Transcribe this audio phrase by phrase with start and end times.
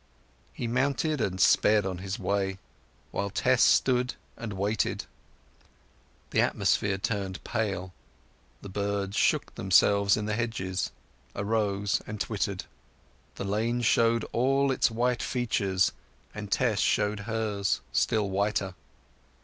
[0.51, 2.57] He mounted and sped on his way;
[3.11, 5.05] while Tess stood and waited.
[6.31, 7.93] The atmosphere turned pale,
[8.63, 10.89] the birds shook themselves in the hedges,
[11.35, 12.65] arose, and twittered;
[13.35, 15.91] the lane showed all its white features,
[16.33, 18.73] and Tess showed hers, still whiter.